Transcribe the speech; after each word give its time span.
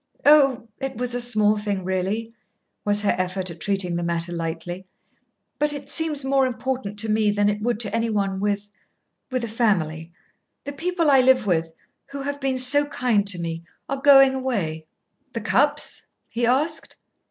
"Oh, 0.25 0.67
it 0.79 0.97
was 0.97 1.13
a 1.13 1.21
small 1.21 1.59
thing, 1.59 1.83
really," 1.83 2.33
was 2.83 3.03
her 3.03 3.13
effort 3.19 3.51
at 3.51 3.59
treating 3.61 3.95
the 3.95 4.03
matter 4.03 4.31
lightly; 4.31 4.87
"but 5.59 5.73
it 5.73 5.91
seems 5.91 6.25
more 6.25 6.47
important 6.47 6.97
to 6.97 7.07
me 7.11 7.29
than 7.29 7.49
it 7.49 7.61
would 7.61 7.79
to 7.81 7.95
any 7.95 8.09
one 8.09 8.39
with 8.39 8.71
with 9.29 9.43
a 9.43 9.47
family. 9.47 10.11
The 10.63 10.73
people 10.73 11.11
I 11.11 11.21
live 11.21 11.45
with 11.45 11.73
who 12.07 12.23
have 12.23 12.41
been 12.41 12.57
so 12.57 12.87
kind 12.87 13.27
to 13.27 13.37
me 13.37 13.63
are 13.87 14.01
going 14.01 14.33
away." 14.33 14.87
"The 15.33 15.41
Cupps?" 15.41 16.07
he 16.27 16.47
asked. 16.47 16.95